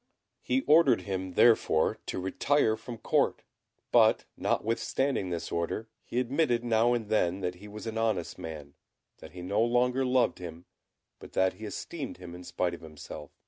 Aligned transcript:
He 0.41 0.61
ordered 0.63 1.01
him, 1.01 1.33
therefore, 1.33 1.99
to 2.07 2.19
retire 2.19 2.75
from 2.75 2.97
Court; 2.97 3.43
but, 3.91 4.25
notwithstanding 4.35 5.29
this 5.29 5.51
order, 5.51 5.89
he 6.03 6.19
admitted 6.19 6.63
now 6.63 6.93
and 6.95 7.07
then 7.07 7.41
that 7.41 7.53
he 7.61 7.67
was 7.67 7.85
an 7.85 7.99
honest 7.99 8.39
man; 8.39 8.73
that 9.19 9.33
he 9.33 9.43
no 9.43 9.61
longer 9.61 10.03
loved 10.03 10.39
him, 10.39 10.65
but 11.19 11.33
that 11.33 11.53
he 11.53 11.65
esteemed 11.65 12.17
him 12.17 12.33
in 12.33 12.43
spite 12.43 12.73
of 12.73 12.81
himself. 12.81 13.29